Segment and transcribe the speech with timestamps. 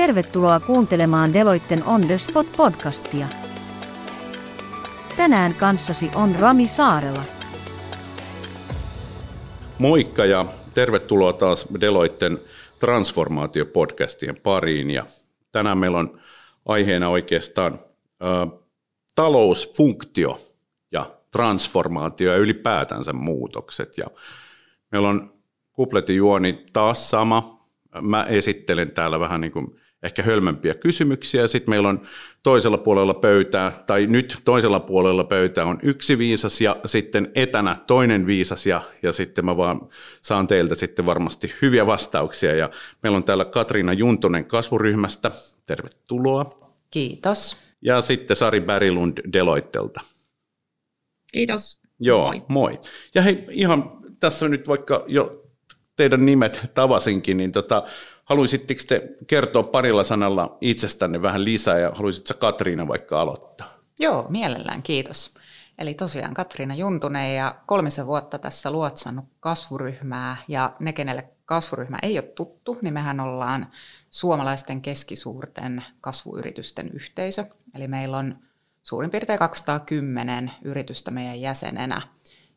[0.00, 3.26] Tervetuloa kuuntelemaan Deloitten On The Spot podcastia.
[5.16, 7.22] Tänään kanssasi on Rami Saarela.
[9.78, 12.38] Moikka ja tervetuloa taas Deloitten
[12.78, 14.90] transformaatiopodcastien pariin.
[14.90, 15.06] Ja
[15.52, 16.20] tänään meillä on
[16.66, 17.80] aiheena oikeastaan
[18.22, 18.46] ä,
[19.14, 20.40] talousfunktio
[20.92, 23.98] ja transformaatio ja ylipäätänsä muutokset.
[23.98, 24.06] Ja
[24.92, 25.32] meillä on
[25.72, 27.66] kupletin juoni taas sama.
[28.02, 31.46] Mä esittelen täällä vähän niin kuin ehkä hölmempiä kysymyksiä.
[31.46, 32.02] Sitten meillä on
[32.42, 38.26] toisella puolella pöytää, tai nyt toisella puolella pöytää on yksi viisas ja sitten etänä toinen
[38.26, 39.88] viisas ja, ja sitten mä vaan
[40.22, 42.54] saan teiltä sitten varmasti hyviä vastauksia.
[42.54, 42.70] Ja
[43.02, 45.30] meillä on täällä Katriina Juntonen kasvuryhmästä.
[45.66, 46.70] Tervetuloa.
[46.90, 47.56] Kiitos.
[47.82, 50.00] Ja sitten Sari Berglund Deloittelta.
[51.32, 51.80] Kiitos.
[52.00, 52.42] Joo, moi.
[52.48, 52.78] moi.
[53.14, 53.90] Ja hei, ihan
[54.20, 55.40] tässä nyt vaikka jo
[55.96, 57.82] teidän nimet tavasinkin, niin tota,
[58.30, 63.74] haluaisitteko te kertoa parilla sanalla itsestänne vähän lisää ja haluaisitko Katriina vaikka aloittaa?
[63.98, 65.34] Joo, mielellään, kiitos.
[65.78, 72.18] Eli tosiaan Katriina Juntunen ja kolmisen vuotta tässä luotsannut kasvuryhmää ja ne, kenelle kasvuryhmä ei
[72.18, 73.66] ole tuttu, niin mehän ollaan
[74.10, 77.44] suomalaisten keskisuurten kasvuyritysten yhteisö.
[77.74, 78.38] Eli meillä on
[78.82, 82.02] suurin piirtein 210 yritystä meidän jäsenenä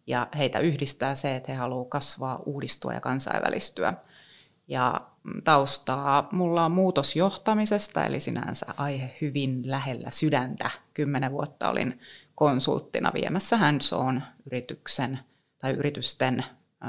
[0.08, 3.94] ja heitä yhdistää se, että he haluavat kasvaa, uudistua ja kansainvälistyä.
[4.68, 5.02] Ja
[5.44, 10.70] taustaa mulla on muutosjohtamisesta, eli sinänsä aihe hyvin lähellä sydäntä.
[10.94, 12.00] Kymmenen vuotta olin
[12.36, 13.92] konsulttina viemässä hands
[14.46, 15.20] yrityksen
[15.60, 16.44] tai yritysten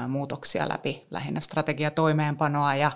[0.07, 2.91] muutoksia läpi, lähinnä strategiatoimeenpanoa ja,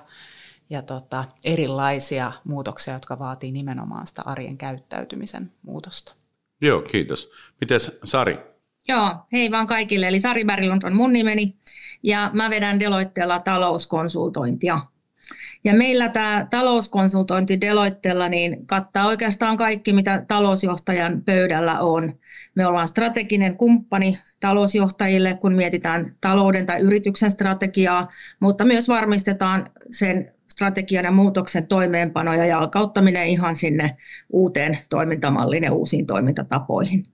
[0.70, 6.14] ja tota, erilaisia muutoksia, jotka vaatii nimenomaan sitä arjen käyttäytymisen muutosta.
[6.62, 7.32] Joo, kiitos.
[7.62, 8.40] Mites Sari?
[8.88, 10.08] Joo, hei vaan kaikille.
[10.08, 11.56] Eli Sari Berglund on mun nimeni
[12.04, 14.82] ja mä vedän Deloitteella talouskonsultointia.
[15.64, 22.14] Ja meillä tämä talouskonsultointi Deloitteella niin kattaa oikeastaan kaikki, mitä talousjohtajan pöydällä on.
[22.56, 28.08] Me ollaan strateginen kumppani talousjohtajille, kun mietitään talouden tai yrityksen strategiaa,
[28.40, 33.98] mutta myös varmistetaan sen strategian ja muutoksen toimeenpano ja jalkauttaminen ihan sinne
[34.30, 37.06] uuteen toimintamalliin ja uusiin toimintatapoihin.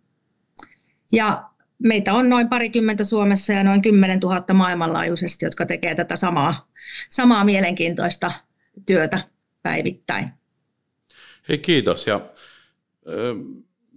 [1.12, 1.50] Ja
[1.84, 6.68] meitä on noin parikymmentä Suomessa ja noin 10 000 maailmanlaajuisesti, jotka tekee tätä samaa,
[7.09, 8.31] samaa mielenkiintoista
[8.86, 9.19] työtä
[9.63, 10.30] päivittäin.
[11.50, 12.08] Hei kiitos.
[12.08, 12.22] Ja,
[13.09, 13.36] ö,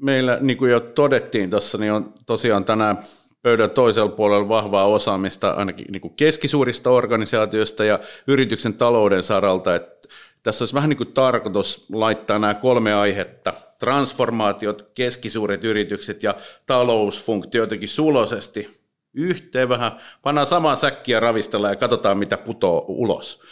[0.02, 2.98] meillä, niin kuin jo todettiin tuossa, niin on tosiaan tänään
[3.42, 9.74] pöydän toisella puolella vahvaa osaamista ainakin niin kuin keskisuurista organisaatioista ja yrityksen talouden saralta.
[9.74, 10.08] Että
[10.42, 16.34] tässä olisi vähän niin kuin tarkoitus laittaa nämä kolme aihetta, transformaatiot, keskisuuret yritykset ja
[16.66, 18.78] talousfunktio jotenkin sulosesti
[19.14, 23.42] yhteen vähän, pannaan samaa säkkiä ravistella ja katsotaan mitä putoo ulos.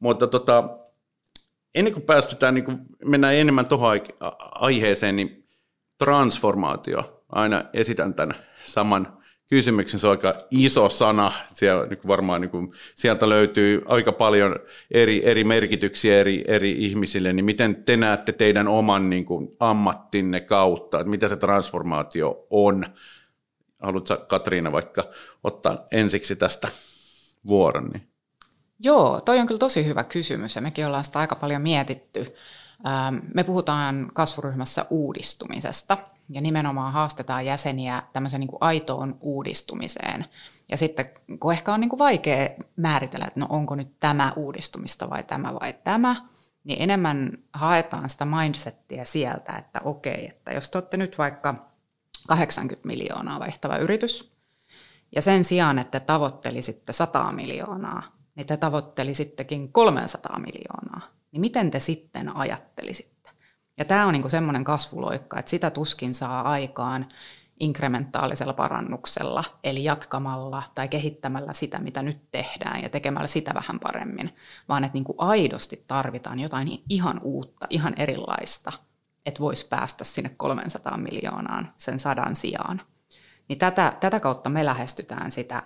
[0.00, 0.78] Mutta tota,
[1.74, 4.00] ennen kuin päästetään, niin kuin mennään enemmän tuohon
[4.40, 5.48] aiheeseen, niin
[5.98, 12.50] transformaatio, aina esitän tämän saman kysymyksen, se on aika iso sana, siellä niin varmaan niin
[12.50, 14.56] kuin, sieltä löytyy aika paljon
[14.90, 20.40] eri, eri merkityksiä eri, eri ihmisille, niin miten te näette teidän oman niin kuin, ammattinne
[20.40, 22.86] kautta, että mitä se transformaatio on?
[23.82, 25.10] Haluatko Katriina vaikka
[25.44, 26.68] ottaa ensiksi tästä
[27.46, 27.90] vuoron?
[27.92, 28.08] Niin?
[28.80, 32.26] Joo, toi on kyllä tosi hyvä kysymys ja mekin ollaan sitä aika paljon mietitty.
[33.34, 35.98] Me puhutaan kasvuryhmässä uudistumisesta–
[36.28, 40.24] ja nimenomaan haastetaan jäseniä tämmöiseen niin kuin aitoon uudistumiseen.
[40.68, 41.06] Ja sitten
[41.40, 45.54] kun ehkä on niin kuin vaikea määritellä, että no onko nyt tämä uudistumista vai tämä
[45.62, 46.16] vai tämä,
[46.64, 51.54] niin enemmän haetaan sitä mindsettiä sieltä, että okei, että jos te olette nyt vaikka
[52.28, 54.36] 80 miljoonaa vaihtava yritys,
[55.14, 58.02] ja sen sijaan, että tavoittelisitte 100 miljoonaa,
[58.34, 61.00] niin te tavoittelisittekin 300 miljoonaa,
[61.32, 63.15] niin miten te sitten ajattelisitte?
[63.78, 67.06] Ja tämä on niinku semmoinen kasvuloikka, että sitä tuskin saa aikaan
[67.60, 74.36] inkrementaalisella parannuksella, eli jatkamalla tai kehittämällä sitä, mitä nyt tehdään ja tekemällä sitä vähän paremmin,
[74.68, 78.72] vaan että niinku aidosti tarvitaan jotain ihan uutta, ihan erilaista,
[79.26, 82.82] että voisi päästä sinne 300 miljoonaan sen sadan sijaan.
[83.48, 85.62] Niin tätä, tätä kautta me lähestytään sitä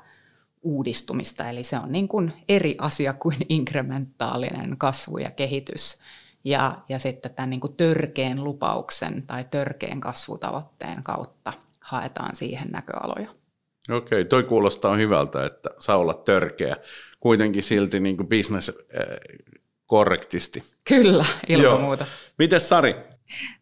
[0.63, 5.99] uudistumista, eli se on niin kuin eri asia kuin inkrementaalinen kasvu ja kehitys
[6.45, 13.29] ja, ja sitten tämän niin kuin törkeän lupauksen tai törkeän kasvutavoitteen kautta haetaan siihen näköaloja.
[13.91, 16.77] Okei, toi kuulostaa hyvältä, että saa olla törkeä.
[17.21, 19.05] Kuitenkin silti niin kuin business äh,
[19.87, 20.63] korrektisti.
[20.89, 21.79] Kyllä, ilman Joo.
[21.79, 22.07] muuta.
[22.39, 22.97] Miten Sari?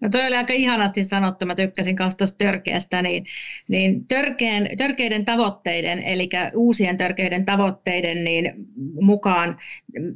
[0.00, 3.24] No toi oli aika ihanasti sanottu, mä tykkäsin kanssa tuosta törkeästä, niin,
[3.68, 8.52] niin törkeän, törkeiden tavoitteiden, eli uusien törkeiden tavoitteiden niin
[9.00, 9.56] mukaan,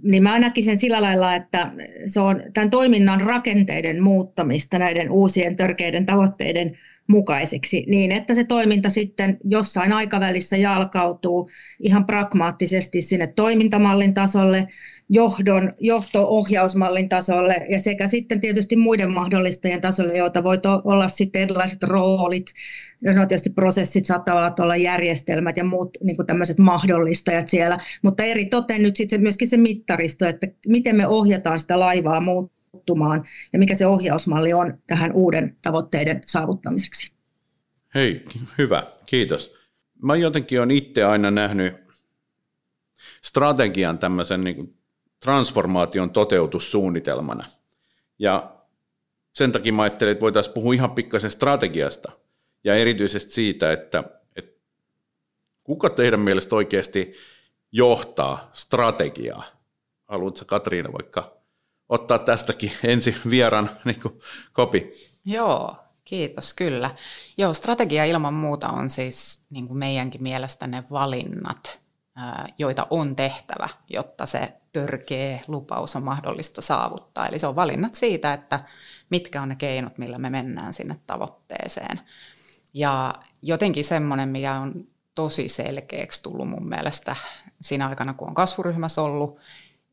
[0.03, 1.73] niin mä näkisin sillä lailla, että
[2.07, 8.91] se on tämän toiminnan rakenteiden muuttamista näiden uusien törkeiden tavoitteiden mukaiseksi niin, että se toiminta
[8.91, 11.51] sitten jossain aikavälissä jalkautuu
[11.81, 14.67] ihan pragmaattisesti sinne toimintamallin tasolle,
[15.09, 21.43] johdon, johto-ohjausmallin tasolle ja sekä sitten tietysti muiden mahdollistajien tasolle, joita voi to- olla sitten
[21.43, 22.47] erilaiset roolit,
[23.05, 28.83] no tietysti prosessit saattavat olla järjestelmät ja muut niin tämmöiset mahdollistajat siellä, mutta eri toteen
[28.83, 33.87] nyt sitten myöskin se mittaristo, että miten me ohjataan sitä laivaa muuttumaan ja mikä se
[33.87, 37.13] ohjausmalli on tähän uuden tavoitteiden saavuttamiseksi.
[37.95, 38.25] Hei,
[38.59, 39.55] hyvä, kiitos.
[40.03, 41.75] Mä jotenkin olen itse aina nähnyt
[43.23, 44.82] strategian tämmöisen niin
[45.23, 47.45] transformaation toteutussuunnitelmana.
[48.19, 48.57] Ja
[49.33, 52.13] sen takia mä ajattelin, että voitaisiin puhua ihan pikkasen strategiasta
[52.65, 54.05] ja erityisesti siitä, että,
[54.37, 54.61] että
[55.65, 57.15] kuka teidän mielestä oikeasti
[57.73, 59.45] johtaa strategiaa?
[60.05, 61.37] Haluatko Katriina vaikka
[61.89, 64.21] ottaa tästäkin ensin vieran niin kuin,
[64.53, 64.91] kopi?
[65.25, 66.91] Joo, kiitos, kyllä.
[67.37, 71.82] Joo, strategia ilman muuta on siis niin kuin meidänkin mielestä ne valinnat,
[72.59, 77.27] joita on tehtävä, jotta se törkeä lupaus on mahdollista saavuttaa.
[77.27, 78.61] Eli se on valinnat siitä, että
[79.11, 82.01] mitkä on ne keinot, millä me mennään sinne tavoitteeseen.
[82.75, 87.17] Ja jotenkin semmoinen, mikä on tosi selkeäksi tullut mun mielestä
[87.63, 89.39] siinä aikana, kun on kasvuryhmässä ollut,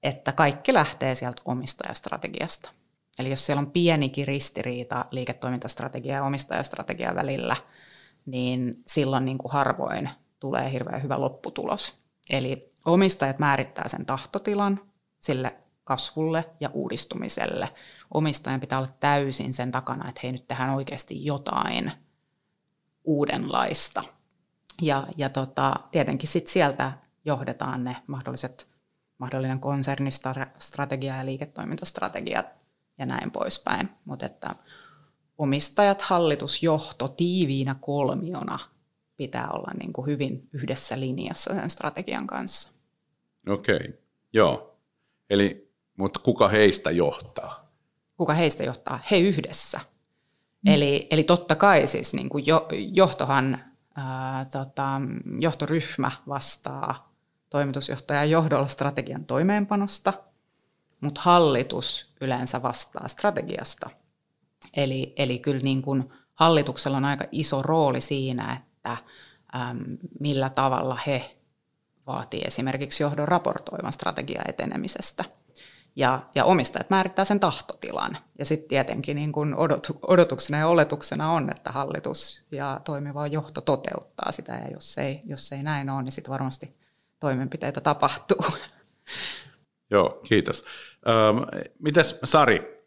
[0.04, 2.72] että kaikki lähtee sieltä omistajastrategiasta.
[3.20, 7.56] Eli jos siellä on pienikin ristiriita liiketoimintastrategia ja omistajastrategia välillä,
[8.26, 12.00] niin silloin niin kuin harvoin tulee hirveän hyvä lopputulos.
[12.30, 14.80] Eli omistajat määrittää sen tahtotilan
[15.20, 17.70] sille kasvulle ja uudistumiselle.
[18.14, 21.92] Omistajan pitää olla täysin sen takana, että hei nyt tehdään oikeasti jotain
[23.04, 24.04] uudenlaista.
[24.82, 26.92] Ja, ja tota, tietenkin sit sieltä
[27.26, 28.68] johdetaan ne mahdolliset,
[29.18, 32.46] mahdollinen konsernistrategia ja liiketoimintastrategiat
[32.98, 33.90] ja näin poispäin.
[34.06, 34.56] Mutta että
[35.38, 38.60] omistajat, hallitus, johto tiiviinä kolmiona
[39.20, 42.72] pitää olla niin kuin hyvin yhdessä linjassa sen strategian kanssa.
[43.50, 43.94] Okei, okay.
[44.34, 44.80] joo.
[45.30, 47.72] Eli, mutta kuka heistä johtaa?
[48.18, 49.00] Kuka heistä johtaa?
[49.12, 49.80] He yhdessä.
[50.66, 50.72] Mm.
[50.74, 53.64] Eli, eli totta kai siis niin kuin jo, johtohan,
[53.96, 55.02] ää, tota,
[55.40, 57.12] johtoryhmä vastaa
[57.50, 60.14] toimitusjohtajan johdolla strategian toimeenpanosta,
[61.02, 63.90] mutta hallitus yleensä vastaa strategiasta.
[64.78, 70.98] Eli, eli kyllä niin kuin hallituksella on aika iso rooli siinä, että äm, millä tavalla
[71.08, 71.36] he
[72.08, 75.26] vaatii esimerkiksi johdon raportoivan strategian etenemisestä.
[75.96, 78.18] Ja, ja omistajat määrittää sen tahtotilan.
[78.40, 83.62] Ja sitten tietenkin niin kun odot, odotuksena ja oletuksena on, että hallitus ja toimiva johto
[83.62, 84.52] toteuttaa sitä.
[84.52, 86.76] Ja jos ei, jos ei näin ole, niin sitten varmasti
[87.20, 88.46] toimenpiteitä tapahtuu.
[89.92, 90.66] Joo, kiitos.
[91.08, 92.79] Ähm, mitäs Sari,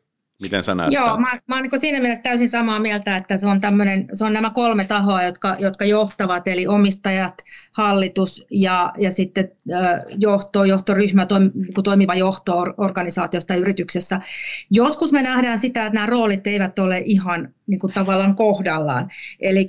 [0.43, 3.47] Miten sä näet Joo, mä, mä olen niin siinä mielessä täysin samaa mieltä, että se
[3.47, 3.61] on,
[4.15, 7.35] se on nämä kolme tahoa, jotka, jotka johtavat, eli omistajat,
[7.73, 9.50] hallitus ja, ja sitten
[10.21, 14.21] johto, johtoryhmä, toim, niin toimiva johto organisaatiosta ja yrityksessä.
[14.71, 19.09] Joskus me nähdään sitä, että nämä roolit eivät ole ihan niin kuin tavallaan kohdallaan.
[19.41, 19.67] Eli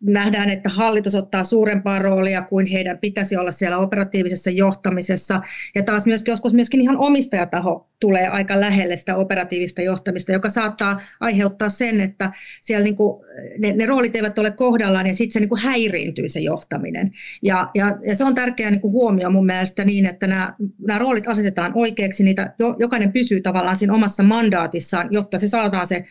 [0.00, 5.40] nähdään, että hallitus ottaa suurempaa roolia kuin heidän pitäisi olla siellä operatiivisessa johtamisessa.
[5.74, 11.00] Ja taas myös joskus myöskin ihan omistajataho tulee aika lähelle sitä operatiivista johtamista, joka saattaa
[11.20, 13.24] aiheuttaa sen, että siellä niin kuin
[13.58, 17.10] ne, ne roolit eivät ole kohdallaan ja sitten se niin kuin häiriintyy se johtaminen.
[17.42, 20.54] Ja, ja, ja se on tärkeä niin huomio mun mielestä niin, että nämä,
[20.86, 26.04] nämä roolit asetetaan oikeaksi, niitä jokainen pysyy tavallaan siinä omassa mandaatissaan, jotta se saadaan se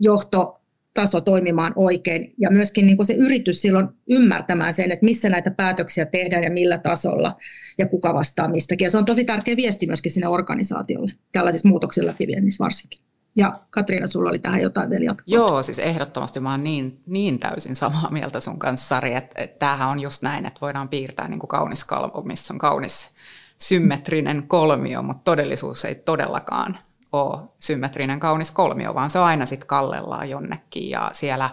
[0.00, 0.63] johto
[0.94, 5.50] taso toimimaan oikein ja myöskin niin kuin se yritys silloin ymmärtämään sen, että missä näitä
[5.50, 7.36] päätöksiä tehdään ja millä tasolla
[7.78, 8.84] ja kuka vastaa mistäkin.
[8.84, 13.00] Ja se on tosi tärkeä viesti myöskin sinne organisaatiolle, tällaisissa muutoksilla läpiviennissä varsinkin.
[13.36, 15.34] Ja Katriina, sulla oli tähän jotain vielä jatkoa.
[15.34, 19.58] Joo, siis ehdottomasti mä oon niin, niin täysin samaa mieltä sun kanssa, Sari, että, että
[19.58, 23.14] tämähän on just näin, että voidaan piirtää niin kuin kaunis kalvo, missä on kaunis
[23.58, 26.78] symmetrinen kolmio, mutta todellisuus ei todellakaan
[27.14, 31.50] ole symmetrinen kaunis kolmio, vaan se on aina sitten kallellaan jonnekin ja siellä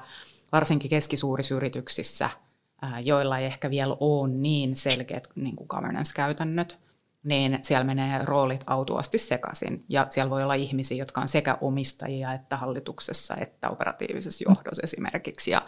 [0.52, 2.30] varsinkin keskisuurissa yrityksissä,
[3.04, 6.78] joilla ei ehkä vielä ole niin selkeät niin kuin governance-käytännöt,
[7.24, 9.86] niin siellä menee roolit autuasti sekaisin.
[9.90, 15.52] Ja siellä voi olla ihmisiä, jotka on sekä omistajia että hallituksessa että operatiivisessa johdossa esimerkiksi
[15.52, 15.62] ja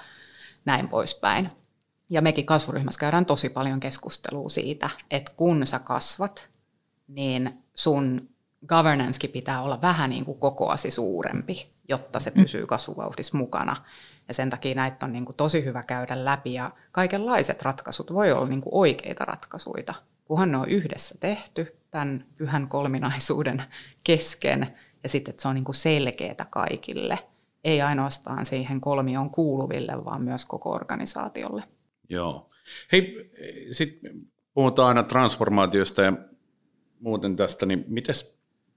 [0.65, 1.47] näin poispäin.
[2.09, 6.49] Ja mekin kasvuryhmässä käydään tosi paljon keskustelua siitä, että kun sä kasvat,
[7.07, 8.29] niin sun
[8.67, 13.75] governancekin pitää olla vähän niin kuin kokoasi suurempi jotta se pysyy kasvuvauhdissa mukana.
[14.27, 18.31] Ja sen takia näitä on niin kuin tosi hyvä käydä läpi ja kaikenlaiset ratkaisut voi
[18.31, 19.93] olla niin kuin oikeita ratkaisuja,
[20.25, 23.63] kunhan ne on yhdessä tehty tämän pyhän kolminaisuuden
[24.03, 27.19] kesken ja sitten, että se on niin kuin selkeää kaikille.
[27.63, 31.63] Ei ainoastaan siihen kolmioon kuuluville, vaan myös koko organisaatiolle.
[32.09, 32.49] Joo.
[32.91, 33.31] Hei,
[33.71, 34.11] sitten
[34.53, 36.13] puhutaan aina transformaatiosta ja
[36.99, 38.15] muuten tästä, niin miten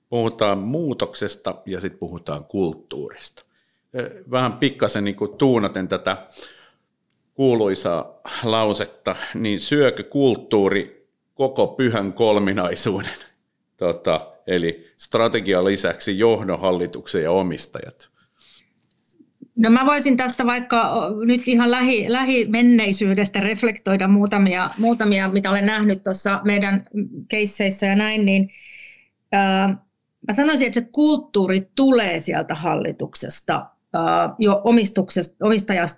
[0.08, 3.42] puhutaan muutoksesta ja sitten puhutaan kulttuurista?
[4.30, 6.26] Vähän pikkasen niin kuin tuunaten tätä
[7.34, 13.10] kuuluisaa lausetta, niin syökö kulttuuri koko pyhän kolminaisuuden?
[13.76, 18.10] Tota, eli strategian lisäksi johdon, hallituksen ja omistajat.
[19.58, 26.04] No mä voisin tästä vaikka nyt ihan lähi, lähimenneisyydestä reflektoida muutamia, muutamia, mitä olen nähnyt
[26.04, 26.86] tuossa meidän
[27.28, 28.48] keisseissä ja näin, niin
[29.32, 29.85] ää,
[30.28, 33.66] mä sanoisin, että se kulttuuri tulee sieltä hallituksesta,
[34.38, 34.62] jo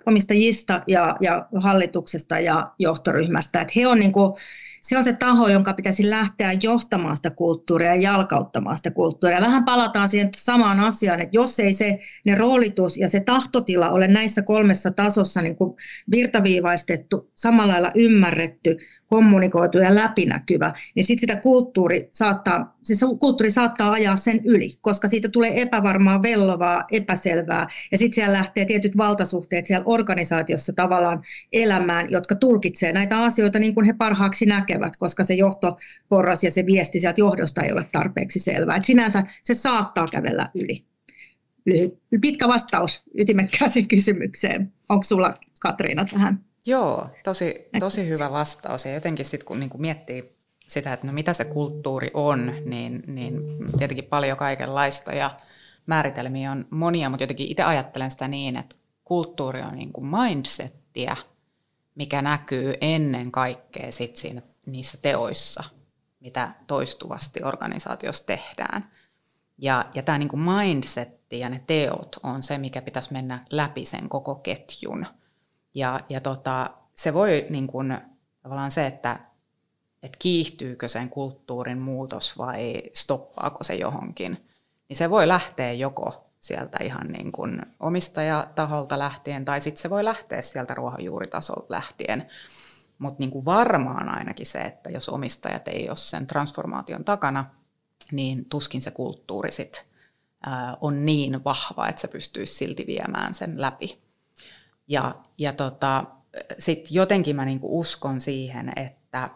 [0.05, 4.33] omistajista ja, ja hallituksesta ja johtoryhmästä, että he on niin kuin,
[4.81, 9.41] se on se taho, jonka pitäisi lähteä johtamaan sitä kulttuuria ja jalkauttamaan sitä kulttuuria.
[9.41, 14.07] Vähän palataan siihen samaan asiaan, että jos ei se ne roolitus ja se tahtotila ole
[14.07, 15.75] näissä kolmessa tasossa niin kuin
[16.11, 18.77] virtaviivaistettu, samalla lailla ymmärretty,
[19.09, 25.07] kommunikoitu ja läpinäkyvä, niin sitten sitä kulttuuri saattaa, se kulttuuri saattaa ajaa sen yli, koska
[25.07, 31.21] siitä tulee epävarmaa, vellovaa, epäselvää, ja sitten siellä lähtee tietyt valtasuhteet siellä organisaatiossa tavallaan
[31.53, 34.68] elämään, jotka tulkitsee näitä asioita niin kuin he parhaaksi näkevät,
[34.99, 38.75] koska se johtoporras ja se viesti sieltä johdosta ei ole tarpeeksi selvää.
[38.75, 40.85] Et sinänsä se saattaa kävellä yli.
[41.65, 44.73] Lyhyt, pitkä vastaus ytimekkääseen kysymykseen.
[44.89, 46.45] Onko sulla Katriina tähän?
[46.65, 48.85] Joo, tosi, tosi hyvä vastaus.
[48.85, 53.03] Ja jotenkin sitten kun niin kuin miettii sitä, että no mitä se kulttuuri on, niin,
[53.07, 53.41] niin
[53.77, 55.39] tietenkin paljon kaikenlaista ja
[55.85, 61.15] määritelmiä on monia, mutta jotenkin itse ajattelen sitä niin, että kulttuuri on niin kuin mindsettiä,
[61.95, 65.63] mikä näkyy ennen kaikkea sit siinä, niissä teoissa,
[66.19, 68.91] mitä toistuvasti organisaatiossa tehdään.
[69.57, 74.09] Ja, ja tämä niin mindsetti ja ne teot on se, mikä pitäisi mennä läpi sen
[74.09, 75.05] koko ketjun–
[75.73, 77.97] ja, ja tota, se voi niin kuin,
[78.43, 79.19] tavallaan se, että,
[80.03, 84.47] että kiihtyykö sen kulttuurin muutos vai stoppaako se johonkin,
[84.89, 90.05] niin se voi lähteä joko sieltä ihan niin kuin omistajataholta lähtien, tai sitten se voi
[90.05, 92.29] lähteä sieltä ruohonjuuritasolta lähtien.
[92.99, 97.45] Mutta niin varmaan ainakin se, että jos omistajat ei ole sen transformaation takana,
[98.11, 99.85] niin tuskin se kulttuuri sit,
[100.45, 104.01] ää, on niin vahva, että se pystyisi silti viemään sen läpi.
[104.87, 106.05] Ja, ja tota,
[106.57, 109.29] sitten jotenkin mä niinku uskon siihen, että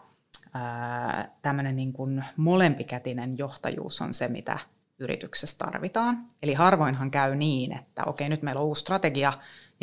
[1.42, 4.58] tämmöinen niinku molempikätinen johtajuus on se, mitä
[4.98, 6.26] yrityksessä tarvitaan.
[6.42, 9.32] Eli harvoinhan käy niin, että okei, nyt meillä on uusi strategia,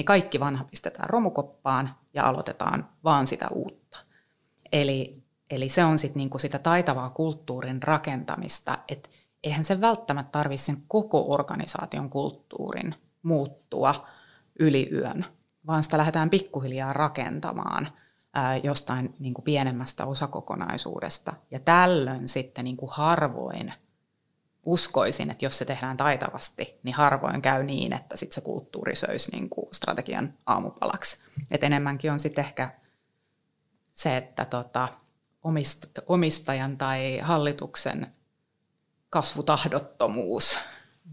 [0.01, 3.98] niin kaikki vanha pistetään romukoppaan ja aloitetaan vaan sitä uutta.
[4.72, 9.10] Eli, eli se on sitten niinku sitä taitavaa kulttuurin rakentamista, että
[9.43, 14.08] eihän se välttämättä tarvitse sen koko organisaation kulttuurin muuttua
[14.60, 15.25] yli yön,
[15.67, 17.88] vaan sitä lähdetään pikkuhiljaa rakentamaan
[18.34, 21.34] ää, jostain niin pienemmästä osakokonaisuudesta.
[21.51, 23.74] Ja tällöin sitten niin harvoin
[24.65, 29.32] uskoisin, että jos se tehdään taitavasti, niin harvoin käy niin, että sitten se kulttuuri söisi
[29.32, 31.24] niin kuin strategian aamupalaksi.
[31.51, 32.72] Et enemmänkin on sitten ehkä
[33.94, 34.88] se, että tota,
[36.08, 38.08] omistajan tai hallituksen
[39.10, 40.60] kasvutahdottomuus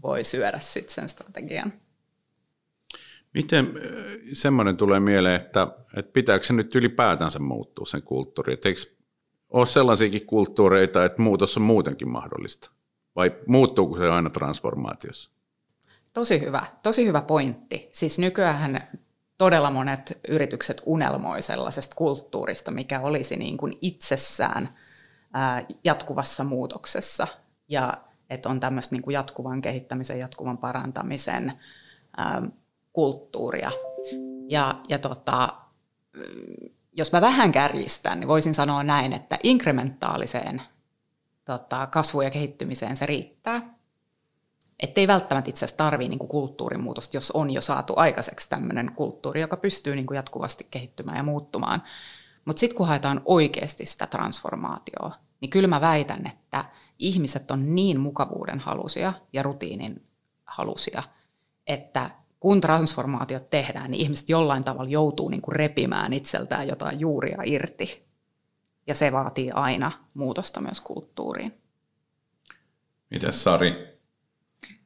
[0.03, 1.73] voi syödä sitten sen strategian.
[3.33, 3.83] Miten äh,
[4.33, 8.53] semmoinen tulee mieleen, että, että pitääkö se nyt ylipäätänsä muuttua sen kulttuuri?
[8.53, 8.81] Että eikö
[9.49, 12.71] ole sellaisiakin kulttuureita, että muutos on muutenkin mahdollista?
[13.19, 15.29] Vai muuttuuko se aina transformaatiossa?
[16.13, 17.89] Tosi hyvä, tosi hyvä pointti.
[17.91, 18.87] Siis nykyään
[19.37, 24.69] todella monet yritykset unelmoi sellaisesta kulttuurista, mikä olisi niin kuin itsessään
[25.33, 27.27] ää, jatkuvassa muutoksessa.
[27.67, 27.93] Ja
[28.29, 31.53] että on tämmöistä niin kuin jatkuvan kehittämisen, jatkuvan parantamisen,
[32.93, 33.71] kulttuuria.
[34.49, 35.53] Ja, ja tota,
[36.93, 40.61] jos mä vähän kärjistän, niin voisin sanoa näin, että inkrementaaliseen
[41.49, 43.79] tota, kasvuun ja kehittymiseen se riittää.
[44.79, 49.41] Että ei välttämättä itse asiassa tarvitse niin kulttuurimuutosta, jos on jo saatu aikaiseksi tämmöinen kulttuuri,
[49.41, 51.83] joka pystyy niin kuin jatkuvasti kehittymään ja muuttumaan.
[52.45, 56.65] Mutta sitten kun haetaan oikeasti sitä transformaatioa, niin kyllä mä väitän, että
[56.99, 60.05] ihmiset on niin mukavuuden halusia ja rutiinin
[60.45, 61.03] halusia,
[61.67, 67.37] että kun transformaatiot tehdään, niin ihmiset jollain tavalla joutuu niin kuin repimään itseltään jotain juuria
[67.45, 68.08] irti.
[68.89, 71.53] Ja se vaatii aina muutosta myös kulttuuriin.
[73.09, 73.99] Miten Sari?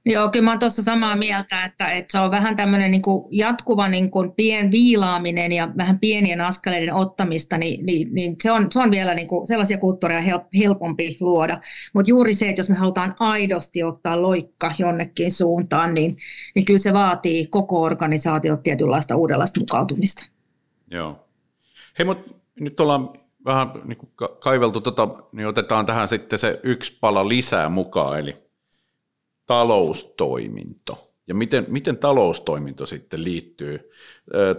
[0.06, 3.88] Joo, kyllä mä oon tuossa samaa mieltä, että, että se on vähän tämmöinen niin jatkuva
[3.88, 8.80] niin kuin pien viilaaminen ja vähän pienien askeleiden ottamista, niin, niin, niin se, on, se
[8.80, 11.62] on vielä niin kuin sellaisia kulttuureja help, helpompi luoda.
[11.94, 16.18] Mutta juuri se, että jos me halutaan aidosti ottaa loikka jonnekin suuntaan, niin,
[16.56, 20.26] niin kyllä se vaatii koko organisaatiot tietynlaista uudenlaista mukautumista.
[20.92, 21.28] Joo.
[22.00, 26.98] Hei, mutta nyt ollaan vähän niin kuin kaiveltu, tota, niin otetaan tähän sitten se yksi
[27.02, 28.36] pala lisää mukaan, eli
[29.46, 31.14] taloustoiminto.
[31.28, 33.92] Ja miten, miten taloustoiminto sitten liittyy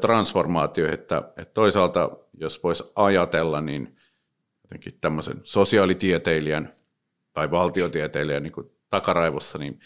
[0.01, 2.11] transformaatioon, että, että toisaalta
[2.41, 3.97] jos voisi ajatella, niin
[4.65, 6.73] jotenkin tämmöisen sosiaalitieteilijän
[7.33, 9.81] tai valtiotieteilijän niin kuin takaraivossa, niin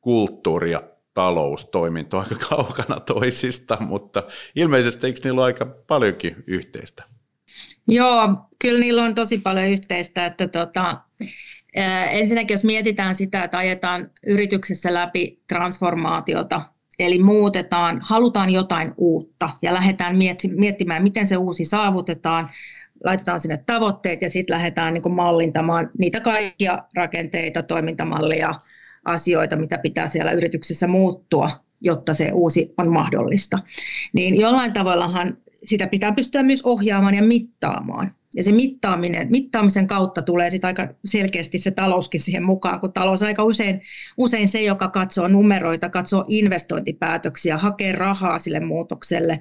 [0.00, 0.82] kulttuuri ja
[1.14, 4.22] taloustoiminto aika kaukana toisista, mutta
[4.56, 7.13] ilmeisesti eikö niillä ole aika paljonkin yhteistä?
[7.88, 11.00] Joo, kyllä niillä on tosi paljon yhteistä, että tota,
[12.10, 16.62] Ensinnäkin jos mietitään sitä, että ajetaan yrityksessä läpi transformaatiota,
[16.98, 20.16] eli muutetaan, halutaan jotain uutta ja lähdetään
[20.56, 22.48] miettimään, miten se uusi saavutetaan,
[23.04, 28.54] laitetaan sinne tavoitteet ja sitten lähdetään niin kuin mallintamaan niitä kaikkia rakenteita, toimintamalleja,
[29.04, 31.50] asioita, mitä pitää siellä yrityksessä muuttua,
[31.80, 33.58] jotta se uusi on mahdollista.
[34.12, 38.14] Niin jollain tavallahan sitä pitää pystyä myös ohjaamaan ja mittaamaan.
[38.36, 43.22] Ja se mittaaminen, mittaamisen kautta tulee sitten aika selkeästi se talouskin siihen mukaan, kun talous
[43.22, 43.80] aika usein,
[44.16, 49.38] usein se, joka katsoo numeroita, katsoo investointipäätöksiä, hakee rahaa sille muutokselle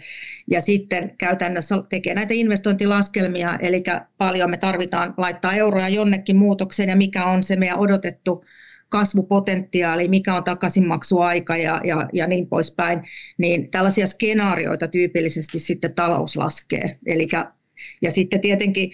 [0.51, 3.83] ja sitten käytännössä tekee näitä investointilaskelmia, eli
[4.17, 8.45] paljon me tarvitaan laittaa euroja jonnekin muutokseen ja mikä on se meidän odotettu
[8.93, 13.01] kasvupotentiaali, mikä on takaisinmaksuaika ja, ja, ja niin poispäin,
[13.37, 16.99] niin tällaisia skenaarioita tyypillisesti sitten talous laskee.
[17.05, 17.27] Eli
[18.01, 18.91] ja sitten tietenkin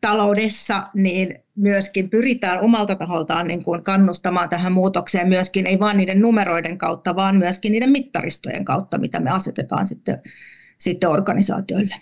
[0.00, 6.20] taloudessa niin myöskin pyritään omalta taholtaan niin kuin kannustamaan tähän muutokseen myöskin, ei vain niiden
[6.20, 10.22] numeroiden kautta, vaan myöskin niiden mittaristojen kautta, mitä me asetetaan sitten,
[10.78, 11.94] sitten organisaatioille.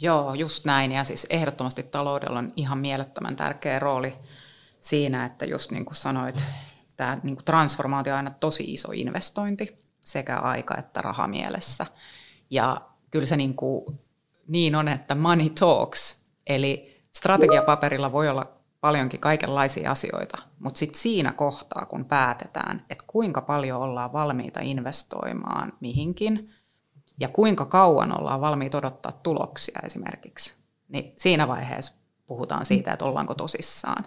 [0.00, 0.92] Joo, just näin.
[0.92, 4.12] Ja siis ehdottomasti taloudella on ihan mielettömän tärkeä rooli
[4.82, 6.44] siinä, että just niin kuin sanoit,
[6.96, 11.86] tämä niin kuin transformaatio on aina tosi iso investointi sekä aika että rahamielessä.
[12.50, 12.80] Ja
[13.10, 13.84] kyllä se niin kuin
[14.48, 21.32] niin on, että money talks, eli strategiapaperilla voi olla paljonkin kaikenlaisia asioita, mutta sitten siinä
[21.32, 26.50] kohtaa, kun päätetään, että kuinka paljon ollaan valmiita investoimaan mihinkin
[27.20, 30.54] ja kuinka kauan ollaan valmiita odottaa tuloksia esimerkiksi,
[30.88, 31.92] niin siinä vaiheessa
[32.26, 34.04] puhutaan siitä, että ollaanko tosissaan.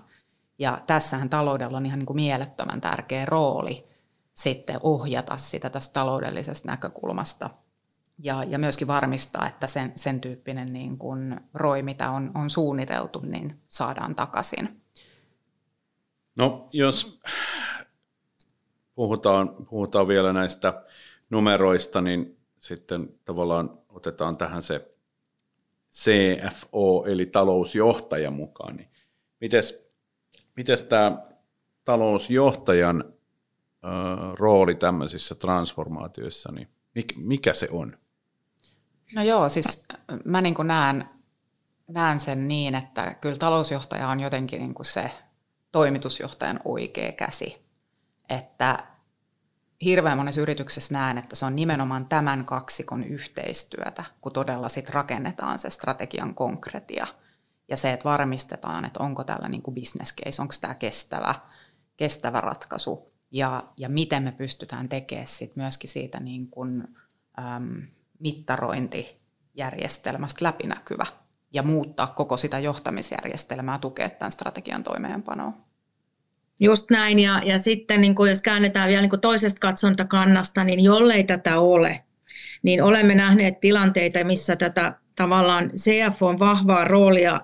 [0.60, 3.88] Ja tässähän taloudella on ihan niin kuin mielettömän tärkeä rooli
[4.34, 7.50] sitten ohjata sitä tästä taloudellisesta näkökulmasta–
[8.20, 13.20] ja, ja myöskin varmistaa, että sen, sen tyyppinen niin kuin ROI, mitä on, on suunniteltu,
[13.20, 14.82] niin saadaan takaisin.
[16.36, 17.20] No jos
[18.96, 20.84] puhutaan, puhutaan vielä näistä
[21.30, 24.91] numeroista, niin sitten tavallaan otetaan tähän se
[25.94, 28.76] CFO, eli talousjohtaja mukaan.
[28.76, 28.89] Niin
[29.41, 29.85] mites,
[30.56, 31.18] mites tämä
[31.84, 33.04] talousjohtajan
[34.34, 36.68] rooli tämmöisissä transformaatioissa, niin
[37.15, 37.98] mikä se on?
[39.15, 39.88] No joo, siis
[40.26, 41.10] mä niin näen,
[41.88, 45.12] näen sen niin, että kyllä talousjohtaja on jotenkin niin kuin se
[45.72, 47.65] toimitusjohtajan oikea käsi.
[48.30, 48.88] Että
[49.82, 55.60] hirveän monessa yrityksessä näen, että se on nimenomaan tämän kaksikon yhteistyötä, kun todella sit rakennetaan
[55.60, 57.08] se strategian konkretia
[57.69, 61.36] ja se, että varmistetaan, että onko tällä niin kuin business case, onko tämä kestävä,
[61.97, 66.88] kestävä ratkaisu ja, ja miten me pystytään tekemään sit myöskin siitä niin kuin,
[67.39, 67.82] äm,
[68.19, 71.06] mittarointijärjestelmästä läpinäkyvä
[71.54, 75.54] ja muuttaa koko sitä johtamisjärjestelmää tukea tämän strategian toimeenpanoa.
[76.60, 81.23] Just näin, ja, ja sitten niin kun jos käännetään vielä niin toisesta katsontakannasta, niin jollei
[81.23, 82.04] tätä ole,
[82.63, 87.41] niin olemme nähneet tilanteita, missä tätä tavallaan CFO on vahvaa roolia,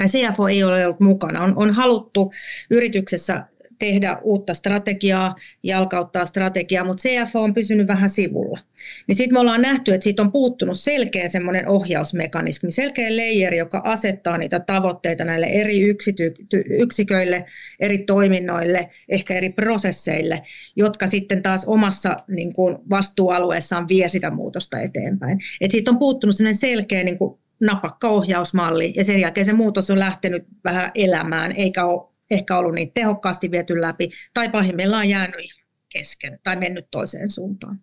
[0.00, 1.40] tai CFO ei ole ollut mukana.
[1.40, 2.32] On, on haluttu
[2.70, 3.44] yrityksessä
[3.78, 8.58] tehdä uutta strategiaa, jalkauttaa strategiaa, mutta CFO on pysynyt vähän sivulla.
[9.06, 13.80] Niin sitten me ollaan nähty, että siitä on puuttunut selkeä semmoinen ohjausmekanismi, selkeä leijeri, joka
[13.84, 16.34] asettaa niitä tavoitteita näille eri yksity-
[16.70, 17.44] yksiköille,
[17.80, 20.42] eri toiminnoille, ehkä eri prosesseille,
[20.76, 25.38] jotka sitten taas omassa niin kuin vastuualueessaan vie sitä muutosta eteenpäin.
[25.60, 29.90] Et siitä on puuttunut sellainen selkeä niin kuin napakka ohjausmalli ja sen jälkeen se muutos
[29.90, 35.64] on lähtenyt vähän elämään, eikä ole ehkä ollut niin tehokkaasti viety läpi, tai pahimmillaan jäänyt
[35.88, 37.80] kesken tai mennyt toiseen suuntaan.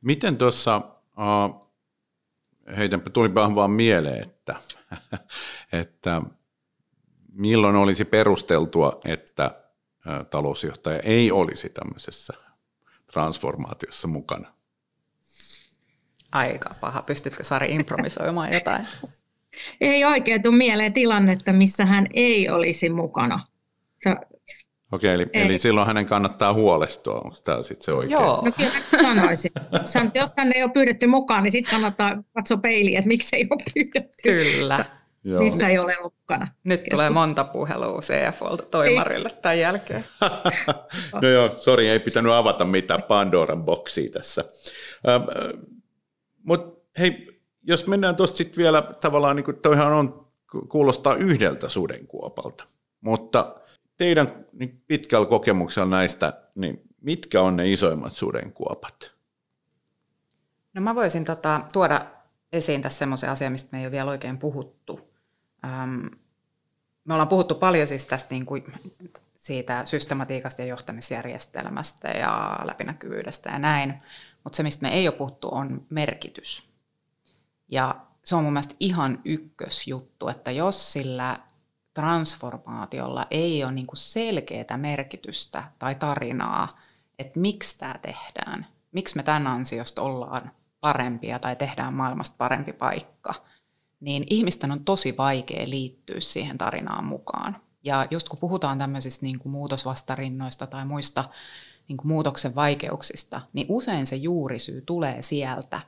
[0.00, 1.68] Miten tuossa, uh,
[2.76, 4.56] heitänpä tulipahan vaan mieleen, että,
[5.82, 6.22] että
[7.32, 9.62] milloin olisi perusteltua, että,
[10.30, 12.34] talousjohtaja ei olisi tämmöisessä
[13.12, 14.52] transformaatiossa mukana?
[16.32, 17.02] Aika paha.
[17.02, 18.86] Pystytkö Sari improvisoimaan jotain?
[19.80, 23.46] ei oikein tule mieleen tilannetta, missä hän ei olisi mukana.
[24.00, 24.16] Se,
[24.92, 28.10] Okei, eli, eli silloin hänen kannattaa huolestua, onko tämä sitten se oikein?
[28.10, 28.42] Joo.
[28.44, 29.52] No kyllä sanoisin.
[30.14, 33.62] jos hän ei ole pyydetty mukaan, niin sitten kannattaa katsoa peiliin, että miksi ei ole
[33.74, 34.22] pyydetty.
[34.22, 34.84] Kyllä.
[35.24, 35.42] Joo.
[35.42, 36.48] missä ei ole mukana.
[36.64, 36.98] Nyt Keskus.
[36.98, 39.34] tulee monta puhelua CFOlta toimarille ei.
[39.42, 40.04] tämän jälkeen.
[41.22, 44.44] no joo, sori, ei pitänyt avata mitään Pandoran boksia tässä.
[46.42, 50.26] Mutta hei, jos mennään tuosta sitten vielä tavallaan, niin toihan on,
[50.68, 52.64] kuulostaa yhdeltä sudenkuopalta,
[53.00, 53.56] mutta
[53.96, 59.14] teidän niin pitkällä kokemuksella näistä, niin mitkä on ne isoimmat sudenkuopat?
[60.74, 62.06] No mä voisin tota, tuoda
[62.52, 65.00] esiin tässä semmoisen asian, mistä me ei ole vielä oikein puhuttu.
[65.64, 66.06] Ähm,
[67.04, 68.64] me ollaan puhuttu paljon siis tästä niin kuin
[69.36, 73.94] siitä systematiikasta ja johtamisjärjestelmästä ja läpinäkyvyydestä ja näin,
[74.44, 76.68] mutta se, mistä me ei ole puhuttu, on merkitys.
[77.68, 81.38] Ja se on mun mielestä ihan ykkösjuttu, että jos sillä
[81.94, 86.68] transformaatiolla ei ole niin selkeää merkitystä tai tarinaa,
[87.18, 90.50] että miksi tämä tehdään, miksi me tämän ansiosta ollaan
[90.80, 93.34] parempia tai tehdään maailmasta parempi paikka,
[94.00, 97.56] niin ihmisten on tosi vaikea liittyä siihen tarinaan mukaan.
[97.84, 101.24] Ja just kun puhutaan tämmöisistä niin muutosvastarinnoista tai muista
[101.88, 105.80] niin kuin muutoksen vaikeuksista, niin usein se juurisyy tulee sieltä,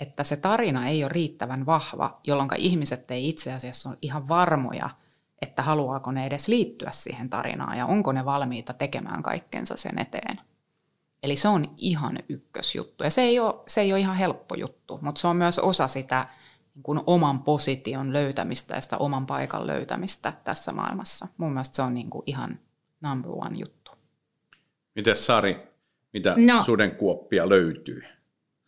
[0.00, 4.90] että se tarina ei ole riittävän vahva, jolloin ihmiset ei itse asiassa ole ihan varmoja,
[5.42, 10.40] että haluaako ne edes liittyä siihen tarinaan ja onko ne valmiita tekemään kaikkensa sen eteen.
[11.22, 13.04] Eli se on ihan ykkösjuttu.
[13.04, 15.88] Ja se ei ole, se ei ole ihan helppo juttu, mutta se on myös osa
[15.88, 16.26] sitä
[16.74, 21.28] niin kuin oman position löytämistä ja sitä oman paikan löytämistä tässä maailmassa.
[21.36, 22.58] Mun mielestä se on niin kuin ihan
[23.00, 23.79] number one juttu.
[24.94, 25.56] Miten Sari,
[26.12, 26.62] mitä no.
[26.64, 28.02] sudenkuoppia löytyy?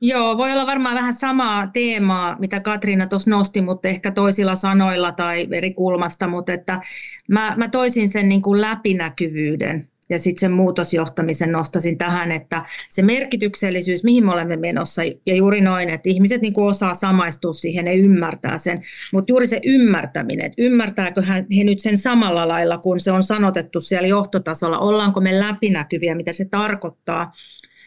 [0.01, 5.13] Joo, voi olla varmaan vähän samaa teemaa, mitä Katriina tuossa nosti, mutta ehkä toisilla sanoilla
[5.13, 6.81] tai eri kulmasta, mutta että
[7.29, 13.03] mä, mä toisin sen niin kuin läpinäkyvyyden ja sitten sen muutosjohtamisen nostasin tähän, että se
[13.03, 17.85] merkityksellisyys, mihin me olemme menossa, ja juuri noin, että ihmiset niin kuin osaa samaistua siihen,
[17.85, 18.81] ne ymmärtää sen,
[19.12, 21.22] mutta juuri se ymmärtäminen, että ymmärtääkö
[21.57, 26.33] he nyt sen samalla lailla, kun se on sanotettu siellä johtotasolla, ollaanko me läpinäkyviä, mitä
[26.33, 27.33] se tarkoittaa,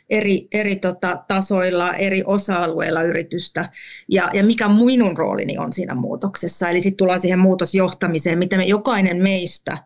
[0.09, 3.69] eri, eri tota, tasoilla, eri osa-alueilla yritystä.
[4.09, 6.69] Ja, ja mikä minun roolini on siinä muutoksessa.
[6.69, 9.77] Eli sitten tullaan siihen muutosjohtamiseen, mitä me jokainen meistä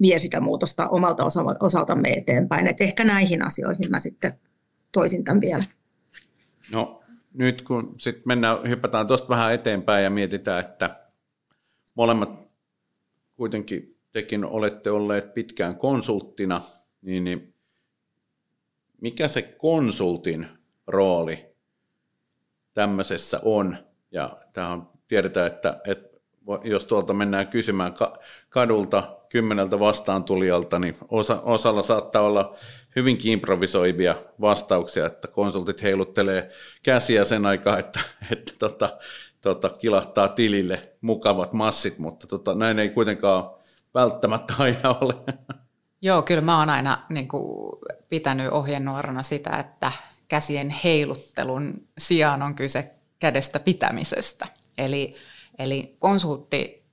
[0.00, 1.24] vie sitä muutosta omalta
[1.60, 2.66] osaltamme eteenpäin.
[2.66, 4.38] Et ehkä näihin asioihin mä sitten
[4.92, 5.64] toisin tämän vielä.
[6.72, 7.02] No
[7.34, 11.00] nyt kun sitten mennään, hypätään tuosta vähän eteenpäin ja mietitään, että
[11.94, 12.30] molemmat
[13.36, 16.62] kuitenkin tekin olette olleet pitkään konsulttina,
[17.02, 17.54] niin, niin
[19.00, 20.48] mikä se konsultin
[20.86, 21.54] rooli
[22.74, 23.76] tämmöisessä on?
[24.10, 26.08] Ja tähän tiedetään, että, että
[26.64, 27.94] jos tuolta mennään kysymään
[28.48, 32.54] kadulta kymmeneltä vastaantulijalta, niin osa, osalla saattaa olla
[32.96, 36.50] hyvinkin improvisoivia vastauksia, että konsultit heiluttelee
[36.82, 38.00] käsiä sen aikaa, että,
[38.32, 38.98] että tota,
[39.40, 43.50] tota, kilahtaa tilille mukavat massit, mutta tota, näin ei kuitenkaan
[43.94, 45.14] välttämättä aina ole.
[46.02, 47.72] Joo, kyllä mä oon aina niin kuin,
[48.08, 49.92] pitänyt ohjenuorana sitä, että
[50.28, 54.46] käsien heiluttelun sijaan on kyse kädestä pitämisestä.
[54.78, 55.14] Eli,
[55.58, 56.84] eli konsultti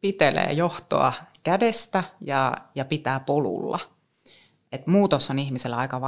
[0.00, 1.12] pitelee johtoa
[1.46, 3.78] kädestä ja, ja pitää polulla.
[4.72, 6.00] Et muutos on ihmisellä aika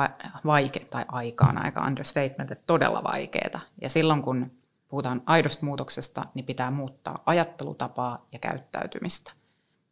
[0.46, 3.60] vaikea, tai aikaan aika understatement, että todella vaikeaa.
[3.82, 4.50] Ja silloin kun
[4.88, 9.32] puhutaan aidosta muutoksesta, niin pitää muuttaa ajattelutapaa ja käyttäytymistä.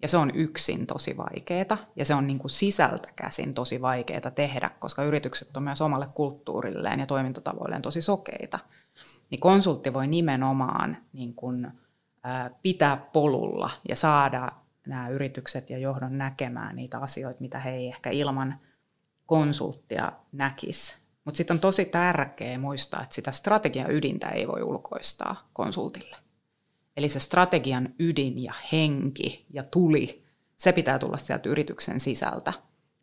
[0.03, 4.31] Ja se on yksin tosi vaikeaa ja se on niin kuin sisältä käsin tosi vaikeaa
[4.35, 8.59] tehdä, koska yritykset on myös omalle kulttuurilleen ja toimintatavoilleen tosi sokeita.
[9.31, 11.73] Niin konsultti voi nimenomaan niin kuin,
[12.63, 14.53] pitää polulla ja saada
[14.87, 18.61] nämä yritykset ja johdon näkemään niitä asioita, mitä he ei ehkä ilman
[19.27, 20.97] konsulttia näkisi.
[21.25, 26.17] Mutta sitten on tosi tärkeää muistaa, että sitä strategian ydintä ei voi ulkoistaa konsultille.
[26.97, 30.25] Eli se strategian ydin ja henki ja tuli,
[30.57, 32.53] se pitää tulla sieltä yrityksen sisältä.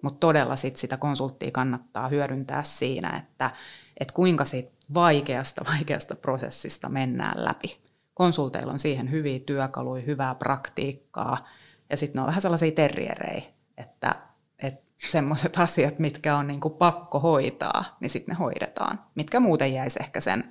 [0.04, 3.52] Mutta todella sit sitä konsulttia kannattaa hyödyntää siinä, että,
[4.00, 7.78] että kuinka siitä vaikeasta, vaikeasta prosessista mennään läpi.
[8.14, 11.48] Konsulteilla on siihen hyviä työkaluja, hyvää praktiikkaa,
[11.94, 13.44] ja sitten ne on vähän sellaisia terrierejä,
[13.78, 14.16] että,
[14.60, 20.00] että semmoiset asiat, mitkä on niinku pakko hoitaa, niin sitten ne hoidetaan, mitkä muuten jäisi
[20.02, 20.44] ehkä sen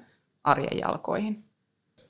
[0.45, 1.45] arjen jalkoihin.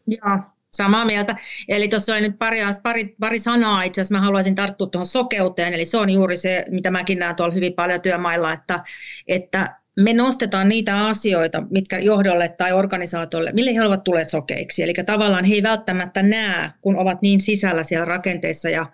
[0.07, 0.39] Joo,
[0.73, 1.37] Samaa mieltä.
[1.69, 4.15] Eli tuossa oli nyt pari, pari, pari sanaa itse asiassa.
[4.15, 5.75] Mä haluaisin tarttua tuohon sokeuteen.
[5.75, 8.85] Eli se on juuri se, mitä mäkin näen tuolla hyvin paljon työmailla, että,
[9.29, 14.83] että me nostetaan niitä asioita, mitkä johdolle tai organisaatiolle, mille he ovat tulleet sokeiksi.
[14.83, 18.87] Eli tavallaan he ei välttämättä näe, kun ovat niin sisällä siellä rakenteissa ja,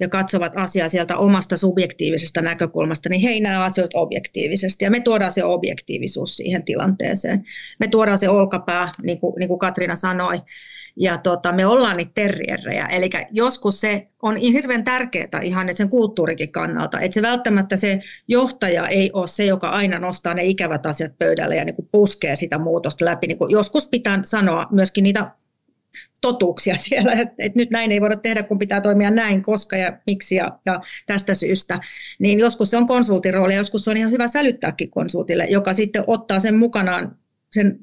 [0.00, 4.84] ja katsovat asiaa sieltä omasta subjektiivisesta näkökulmasta, niin he ei näe asioita objektiivisesti.
[4.84, 7.44] Ja me tuodaan se objektiivisuus siihen tilanteeseen.
[7.80, 10.38] Me tuodaan se olkapää, niin kuin, niin kuin Katriina sanoi,
[10.96, 12.86] ja tota, me ollaan niitä terrierejä.
[12.86, 18.88] Eli joskus se on hirveän tärkeää ihan sen kulttuurikin kannalta, että se välttämättä se johtaja
[18.88, 22.58] ei ole se, joka aina nostaa ne ikävät asiat pöydälle ja niin kuin puskee sitä
[22.58, 23.26] muutosta läpi.
[23.26, 25.30] Niin kuin joskus pitää sanoa myöskin niitä
[26.20, 29.98] totuuksia siellä, että, että nyt näin ei voida tehdä, kun pitää toimia näin, koska ja
[30.06, 31.80] miksi ja, ja tästä syystä.
[32.18, 35.72] Niin joskus se on konsultin rooli ja joskus se on ihan hyvä sälyttääkin konsultille, joka
[35.72, 37.16] sitten ottaa sen mukanaan
[37.52, 37.78] sen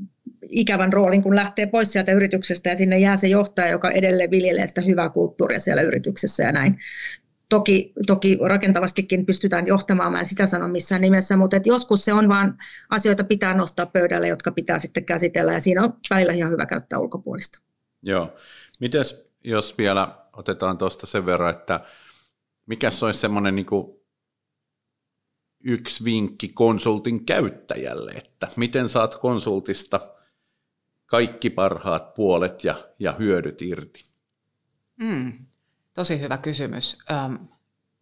[0.50, 4.68] ikävän roolin, kun lähtee pois sieltä yrityksestä ja sinne jää se johtaja, joka edelleen viljelee
[4.68, 6.78] sitä hyvää kulttuuria siellä yrityksessä ja näin.
[7.50, 12.14] Toki, toki rakentavastikin pystytään johtamaan, mä en sitä sano missään nimessä, mutta et joskus se
[12.14, 12.58] on vaan
[12.90, 17.00] asioita pitää nostaa pöydälle, jotka pitää sitten käsitellä ja siinä on välillä ihan hyvä käyttää
[17.00, 17.71] ulkopuolista.
[18.02, 18.34] Joo.
[18.80, 21.86] Mites jos vielä otetaan tuosta sen verran, että
[22.66, 23.68] mikä olisi semmoinen niin
[25.64, 30.00] yksi vinkki konsultin käyttäjälle, että miten saat konsultista
[31.06, 34.06] kaikki parhaat puolet ja, ja hyödyt irti?
[34.96, 35.34] Mm,
[35.94, 36.98] tosi hyvä kysymys.
[37.12, 37.48] Öm,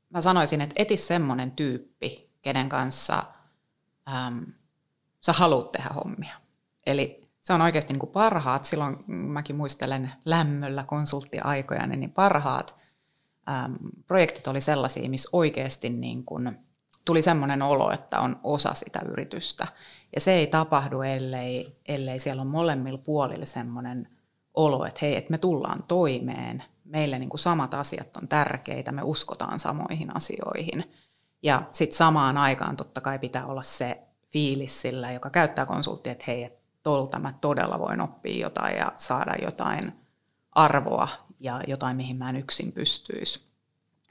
[0.10, 3.24] mä sanoisin, että eti semmoinen tyyppi, kenen kanssa
[4.28, 4.46] öm,
[5.22, 6.42] sä haluat tehdä hommia.
[6.86, 7.19] Eli
[7.50, 12.76] se on oikeasti niin kuin parhaat, silloin mäkin muistelen lämmöllä konsulttiaikoja, niin parhaat
[13.50, 13.76] äm,
[14.08, 16.58] projektit oli sellaisia, missä oikeasti niin kuin
[17.06, 19.68] tuli semmoinen olo, että on osa sitä yritystä.
[20.16, 24.08] Ja se ei tapahdu, ellei, ellei siellä on molemmilla puolilla semmoinen
[24.54, 29.02] olo, että hei, että me tullaan toimeen, meille niin kuin samat asiat on tärkeitä, me
[29.04, 30.92] uskotaan samoihin asioihin.
[31.44, 36.26] Ja sitten samaan aikaan totta kai pitää olla se fiilis sillä, joka käyttää konsulttia, että
[36.28, 36.59] hei, että
[36.90, 39.82] tolta mä todella voin oppia jotain ja saada jotain
[40.52, 41.08] arvoa
[41.40, 43.50] ja jotain, mihin mä en yksin pystyisi.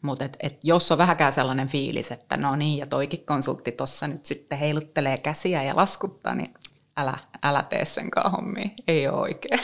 [0.02, 4.08] Mutta et, et jos on vähäkään sellainen fiilis, että no niin, ja toikin konsultti tuossa
[4.08, 6.54] nyt sitten heiluttelee käsiä ja laskuttaa, niin
[6.96, 8.68] älä, älä tee sen hommia.
[8.88, 9.60] Ei ole oikein.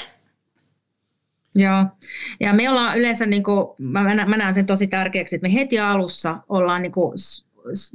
[1.55, 1.85] Joo,
[2.40, 5.81] ja me ollaan yleensä, niin kuin, mä, mä näen sen tosi tärkeäksi, että me heti
[5.81, 7.12] alussa ollaan niin kuin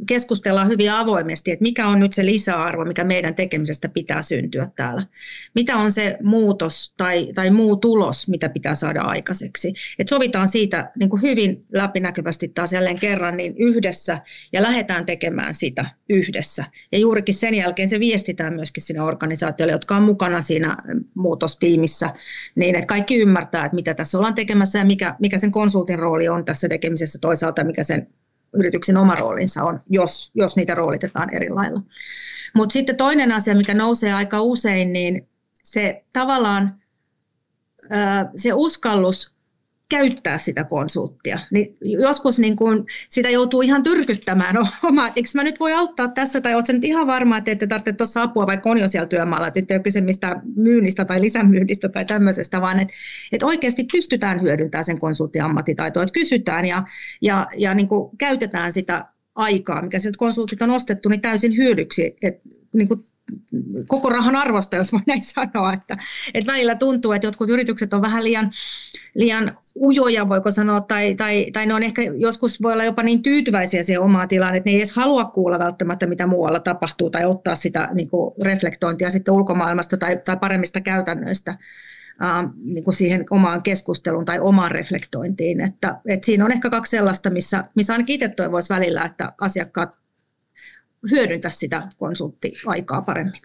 [0.08, 5.04] keskustellaan hyvin avoimesti, että mikä on nyt se lisäarvo, mikä meidän tekemisestä pitää syntyä täällä.
[5.56, 9.74] Mitä on se muutos tai, tai muu tulos, mitä pitää saada aikaiseksi.
[10.00, 14.20] Et sovitaan siitä niin kuin hyvin läpinäkyvästi taas jälleen kerran niin yhdessä
[14.54, 16.66] ja lähdetään tekemään sitä yhdessä.
[16.92, 20.78] Ja juurikin sen jälkeen se viestitään myöskin sinne organisaatioille, jotka on mukana siinä
[21.16, 22.14] muutostiimissä,
[22.56, 26.30] niin että kaikki ymmärtää, että mitä tässä ollaan tekemässä ja mikä, mikä sen konsultin rooli
[26.30, 28.08] on tässä tekemisessä toisaalta, mikä sen
[28.54, 31.82] yrityksen oma roolinsa on, jos, jos niitä roolitetaan eri lailla.
[32.54, 35.28] Mutta sitten toinen asia, mikä nousee aika usein, niin
[35.64, 36.80] se tavallaan
[38.36, 39.36] se uskallus
[39.90, 41.40] käyttää sitä konsulttia.
[41.52, 46.42] Niin joskus niin kun sitä joutuu ihan tyrkyttämään oma, eikö mä nyt voi auttaa tässä,
[46.42, 49.48] tai oletko nyt ihan varma, että ette tarvitse tuossa apua, vaikka on jo siellä työmaalla,
[49.48, 52.94] että nyt ei ole kyse mistään myynnistä tai lisämyynnistä tai tämmöisestä, vaan että,
[53.32, 56.84] että oikeasti pystytään hyödyntämään sen konsultin ammattitaitoa, että kysytään ja,
[57.22, 62.50] ja, ja niin käytetään sitä aikaa, mikä sieltä konsultit on ostettu, niin täysin hyödyksi, että
[62.74, 62.88] niin
[63.88, 65.74] koko rahan arvosta, jos voi näin sanoa.
[65.74, 65.98] Että,
[66.34, 68.52] että välillä tuntuu, että jotkut yritykset on vähän liian,
[69.16, 73.24] liian ujoja, voiko sanoa, tai, tai, tai ne on ehkä joskus voi olla jopa niin
[73.24, 77.26] tyytyväisiä siihen omaan tilaan, että ne ei edes halua kuulla välttämättä, mitä muualla tapahtuu, tai
[77.26, 83.26] ottaa sitä niin kuin reflektointia sitten ulkomaailmasta tai, tai paremmista käytännöistä äh, niin kuin siihen
[83.30, 85.62] omaan keskusteluun tai omaan reflektointiin.
[85.62, 90.00] Että, että siinä on ehkä kaksi sellaista, missä, missä ainakin itse toivoisi välillä, että asiakkaat
[91.12, 93.42] hyödyntää sitä konsulttiaikaa paremmin.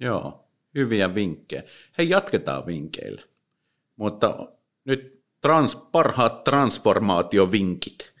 [0.00, 1.62] Joo, hyviä vinkkejä.
[1.98, 3.22] Hei, jatketaan vinkkeillä.
[3.96, 4.36] Mutta
[4.84, 8.14] nyt trans, parhaat transformaatiovinkit.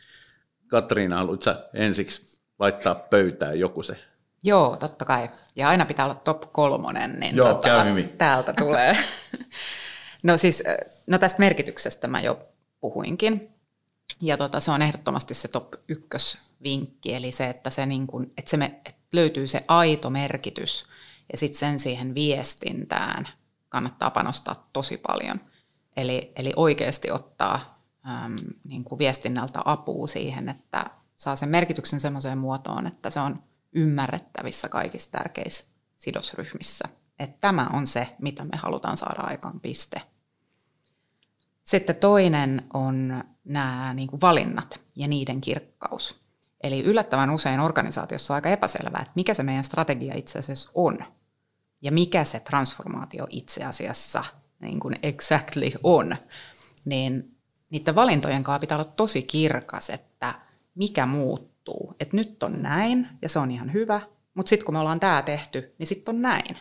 [0.66, 3.96] Katriina, haluatko ensiksi laittaa pöytään joku se?
[4.44, 5.30] Joo, totta kai.
[5.56, 7.84] Ja aina pitää olla top kolmonen, niin Joo, tota,
[8.18, 8.96] täältä tulee.
[10.22, 10.62] no siis,
[11.06, 12.38] no tästä merkityksestä mä jo
[12.80, 13.50] puhuinkin.
[14.20, 18.32] Ja tota, se on ehdottomasti se top ykkös vinkki, eli se, että, se niin kuin,
[18.38, 20.86] että, se me, että löytyy se aito merkitys
[21.32, 23.28] ja sitten sen siihen viestintään
[23.68, 25.40] kannattaa panostaa tosi paljon.
[25.96, 32.38] Eli, eli oikeasti ottaa äm, niin kuin viestinnältä apua siihen, että saa sen merkityksen semmoiseen
[32.38, 33.42] muotoon, että se on
[33.72, 35.64] ymmärrettävissä kaikissa tärkeissä
[35.96, 36.88] sidosryhmissä.
[37.18, 40.02] Että tämä on se, mitä me halutaan saada aikaan piste.
[41.62, 46.20] Sitten toinen on nämä niin kuin valinnat ja niiden kirkkaus.
[46.62, 50.98] Eli yllättävän usein organisaatiossa on aika epäselvää, että mikä se meidän strategia itse asiassa on
[51.82, 54.24] ja mikä se transformaatio itse asiassa
[54.60, 56.16] niin kuin exactly on.
[56.84, 57.36] Niin
[57.70, 60.34] niiden valintojen kanssa pitää olla tosi kirkas, että
[60.74, 61.94] mikä muuttuu.
[62.00, 64.00] Että nyt on näin ja se on ihan hyvä,
[64.34, 66.58] mutta sitten kun me ollaan tämä tehty, niin sitten on näin.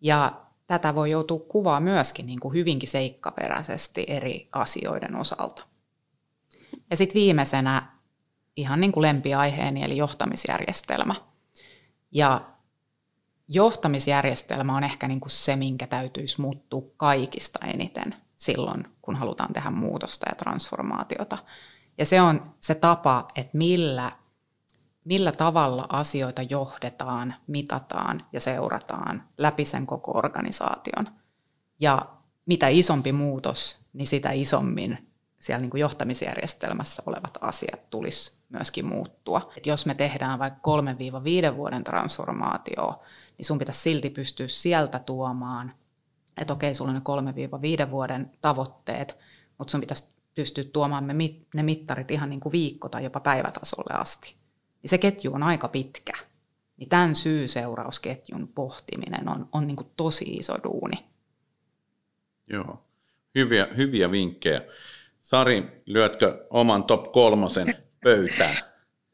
[0.00, 5.62] Ja tätä voi joutua kuvaa myöskin niin kuin hyvinkin seikkaperäisesti eri asioiden osalta.
[6.90, 7.97] Ja sitten viimeisenä
[8.58, 11.14] ihan niin kuin lempiaiheeni, eli johtamisjärjestelmä.
[12.10, 12.40] Ja
[13.48, 19.70] johtamisjärjestelmä on ehkä niin kuin se, minkä täytyisi muuttua kaikista eniten silloin, kun halutaan tehdä
[19.70, 21.38] muutosta ja transformaatiota.
[21.98, 24.12] Ja se on se tapa, että millä,
[25.04, 31.08] millä tavalla asioita johdetaan, mitataan ja seurataan läpi sen koko organisaation.
[31.80, 32.06] Ja
[32.46, 39.52] mitä isompi muutos, niin sitä isommin siellä niin kuin johtamisjärjestelmässä olevat asiat tulisi myöskin muuttua.
[39.56, 40.80] Et jos me tehdään vaikka
[41.52, 43.02] 3-5 vuoden transformaatio,
[43.38, 45.72] niin sun pitäisi silti pystyä sieltä tuomaan,
[46.36, 49.18] että okei, sulla on ne 3-5 vuoden tavoitteet,
[49.58, 51.14] mutta sun pitäisi pystyä tuomaan me
[51.54, 54.36] ne mittarit ihan niin kuin viikko- tai jopa päivätasolle asti.
[54.82, 56.12] Niin se ketju on aika pitkä.
[56.76, 61.04] Niin tämän syy-seurausketjun pohtiminen on, on niin kuin tosi iso duuni.
[62.50, 62.82] Joo,
[63.34, 64.60] hyviä, hyviä vinkkejä.
[65.20, 68.56] Sari, lyötkö oman top kolmosen pöytään?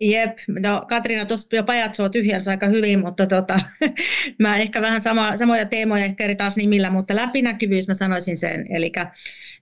[0.00, 3.60] Jep, no Katriina tuossa jo pajatsoa tyhjänsä aika hyvin, mutta tota,
[4.42, 8.66] mä ehkä vähän sama, samoja teemoja ehkä eri taas nimillä, mutta läpinäkyvyys mä sanoisin sen,
[8.70, 8.92] eli,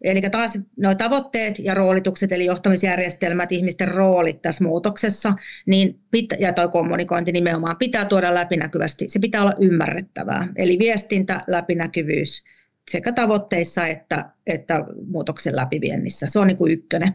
[0.05, 5.35] eli taas nuo tavoitteet ja roolitukset, eli johtamisjärjestelmät, ihmisten roolit tässä muutoksessa,
[5.67, 11.41] niin pit, ja toi kommunikointi nimenomaan pitää tuoda läpinäkyvästi, se pitää olla ymmärrettävää, eli viestintä,
[11.47, 12.45] läpinäkyvyys,
[12.91, 16.27] sekä tavoitteissa että, että muutoksen läpiviennissä.
[16.29, 17.15] Se on niin kuin ykkönen.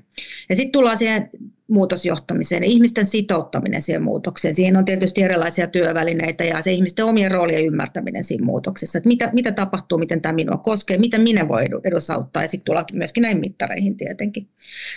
[0.50, 1.30] Ja sitten tullaan siihen
[1.68, 4.56] muutosjohtamiseen, ihmisten sitouttaminen siihen muutokseen.
[4.56, 9.30] Siihen on tietysti erilaisia työvälineitä ja se ihmisten omien roolien ymmärtäminen siinä muutoksessa, että mitä,
[9.34, 13.40] mitä tapahtuu, miten tämä minua koskee, miten minä voi edesauttaa ja sitten tullaan myöskin näihin
[13.40, 14.48] mittareihin tietenkin.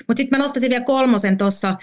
[0.08, 1.76] Mutta sitten mä nostaisin vielä kolmosen tuossa,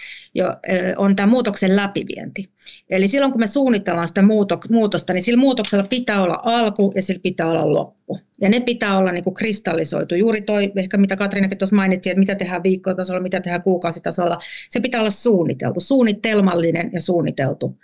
[0.97, 2.49] on tämä muutoksen läpivienti.
[2.89, 4.23] Eli silloin kun me suunnitellaan sitä
[4.69, 8.19] muutosta, niin sillä muutoksella pitää olla alku ja sillä pitää olla loppu.
[8.41, 10.15] Ja ne pitää olla niin kuin kristallisoitu.
[10.15, 14.39] Juuri toi, ehkä mitä Katriinakin tuossa mainitsi, että mitä tehdään viikkotasolla, mitä tehdään kuukausitasolla.
[14.69, 17.77] Se pitää olla suunniteltu, suunnitelmallinen ja suunniteltu.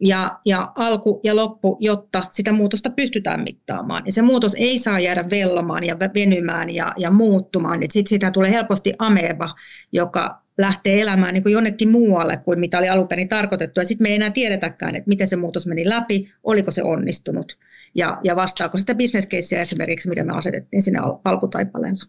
[0.00, 4.02] Ja, ja alku ja loppu, jotta sitä muutosta pystytään mittaamaan.
[4.06, 7.80] Ja se muutos ei saa jäädä vellomaan ja venymään ja, ja muuttumaan.
[7.80, 9.50] Sitten siitä tulee helposti ameba,
[9.92, 13.80] joka lähtee elämään niin kuin jonnekin muualle kuin mitä oli alun perin tarkoitettu.
[13.80, 17.58] Ja sitten me ei enää tiedetäkään, että miten se muutos meni läpi, oliko se onnistunut
[17.94, 22.04] ja, ja vastaako sitä bisneskeissiä esimerkiksi, mitä me asetettiin sinne alkutaipaleella.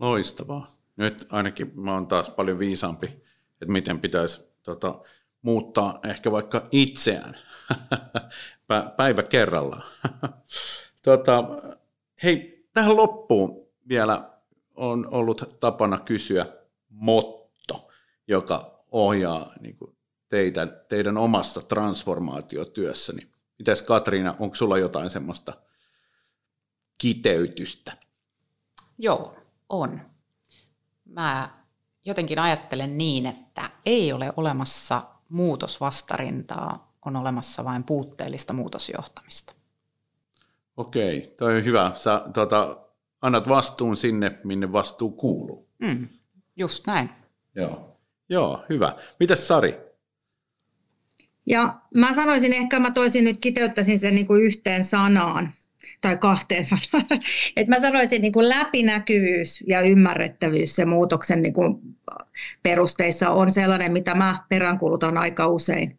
[0.00, 0.74] Loistavaa.
[0.96, 3.06] Nyt ainakin mä oon taas paljon viisaampi,
[3.52, 5.02] että miten pitäisi tota,
[5.42, 7.36] muuttaa ehkä vaikka itseään
[8.96, 9.82] päivä kerrallaan.
[11.04, 11.44] tota,
[12.22, 14.30] hei, tähän loppuun vielä
[14.74, 16.46] on ollut tapana kysyä
[16.94, 17.88] motto,
[18.26, 19.96] joka ohjaa niin kuin
[20.28, 23.28] teidän, teidän omassa transformaatiotyössäni.
[23.58, 25.52] Mitäs Katriina, onko sulla jotain semmoista
[26.98, 27.92] kiteytystä?
[28.98, 29.36] Joo,
[29.68, 30.00] on.
[31.04, 31.50] Mä
[32.04, 39.54] jotenkin ajattelen niin, että ei ole olemassa muutosvastarintaa, on olemassa vain puutteellista muutosjohtamista.
[40.76, 41.92] Okei, toi on hyvä.
[41.96, 42.76] Sä tota,
[43.22, 45.68] annat vastuun sinne, minne vastuu kuuluu.
[45.78, 46.08] Mm,
[46.56, 47.10] just näin.
[47.56, 47.94] Joo,
[48.28, 48.96] Joo hyvä.
[49.20, 49.76] Mitäs Sari?
[51.46, 55.50] Ja mä sanoisin ehkä, mä toisin nyt, kiteyttäisin sen niin kuin yhteen sanaan
[56.00, 57.22] tai kahteen sanaan.
[57.56, 61.80] Et mä sanoisin niin kuin läpinäkyvyys ja ymmärrettävyys se muutoksen niin kuin
[62.62, 65.98] perusteissa on sellainen, mitä mä peräänkulutan aika usein.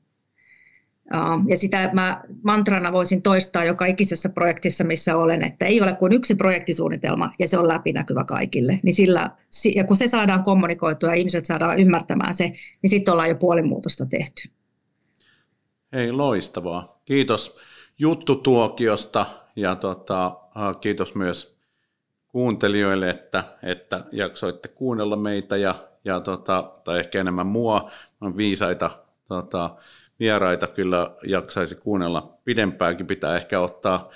[1.47, 6.13] Ja sitä mä mantrana voisin toistaa joka ikisessä projektissa, missä olen, että ei ole kuin
[6.13, 8.79] yksi projektisuunnitelma ja se on läpinäkyvä kaikille.
[8.83, 9.31] Niin sillä,
[9.75, 13.61] ja kun se saadaan kommunikoitua ja ihmiset saadaan ymmärtämään se, niin sitten ollaan jo puoli
[13.61, 14.49] muutosta tehty.
[15.93, 17.01] Hei, loistavaa.
[17.05, 17.55] Kiitos
[17.99, 20.37] juttutuokiosta ja tota,
[20.81, 21.57] kiitos myös
[22.27, 25.75] kuuntelijoille, että, että jaksoitte kuunnella meitä ja,
[26.05, 27.91] ja tota, tai ehkä enemmän mua.
[28.21, 28.91] On viisaita
[29.27, 29.75] tota,
[30.19, 34.09] vieraita kyllä jaksaisi kuunnella pidempäänkin, pitää ehkä ottaa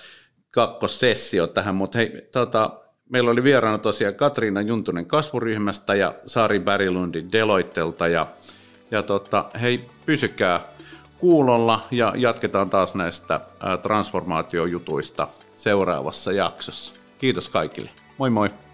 [0.52, 2.80] kakkossessio tähän, mutta hei, tota,
[3.10, 8.28] meillä oli vieraana tosiaan Katriina Juntunen kasvuryhmästä ja Sari Bärilundi Deloittelta ja,
[8.92, 10.62] ja tota, hei, pysykää
[11.20, 13.42] kuulolla ja jatketaan taas näistä
[13.82, 16.94] transformaatiojutuista seuraavassa jaksossa.
[17.18, 17.90] Kiitos kaikille.
[18.18, 18.69] Moi moi!